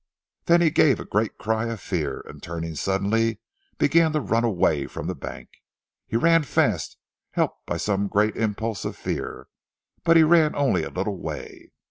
Then 0.45 0.61
he 0.61 0.71
gave 0.71 0.99
a 0.99 1.05
great 1.05 1.37
cry 1.37 1.67
of 1.67 1.79
fear, 1.79 2.21
and 2.25 2.41
turning 2.41 2.73
suddenly 2.73 3.37
began 3.77 4.13
to 4.13 4.19
run 4.19 4.43
away 4.43 4.87
from 4.87 5.05
the 5.05 5.13
bank. 5.13 5.61
He 6.07 6.17
ran 6.17 6.41
fast, 6.41 6.97
helped 7.33 7.67
by 7.67 7.77
some 7.77 8.07
great 8.07 8.35
impulse 8.35 8.83
of 8.83 8.95
fear, 8.97 9.47
but 10.03 10.17
he 10.17 10.23
ran 10.23 10.55
only 10.55 10.81
a 10.81 10.89
little 10.89 11.19
way. 11.19 11.69